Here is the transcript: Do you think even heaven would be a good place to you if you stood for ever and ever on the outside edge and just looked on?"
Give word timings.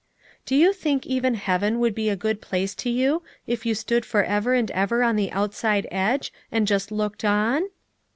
Do 0.47 0.55
you 0.55 0.73
think 0.73 1.05
even 1.05 1.35
heaven 1.35 1.77
would 1.79 1.93
be 1.93 2.09
a 2.09 2.15
good 2.15 2.41
place 2.41 2.73
to 2.73 2.89
you 2.89 3.21
if 3.45 3.67
you 3.67 3.75
stood 3.75 4.03
for 4.03 4.23
ever 4.23 4.55
and 4.55 4.71
ever 4.71 5.03
on 5.03 5.15
the 5.15 5.31
outside 5.31 5.85
edge 5.91 6.33
and 6.51 6.65
just 6.65 6.91
looked 6.91 7.23
on?" 7.23 7.65